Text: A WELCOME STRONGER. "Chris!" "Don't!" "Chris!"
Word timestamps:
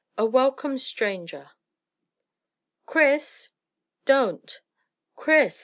A 0.17 0.25
WELCOME 0.25 0.79
STRONGER. 0.79 1.51
"Chris!" 2.87 3.51
"Don't!" 4.03 4.59
"Chris!" 5.15 5.59